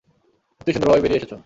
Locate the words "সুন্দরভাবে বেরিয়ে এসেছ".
0.75-1.33